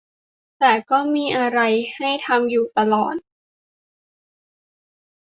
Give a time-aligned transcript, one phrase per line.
[0.59, 1.59] แต่ก็จะมีอะไร
[1.97, 3.15] ให้ทำอยู่ตลอด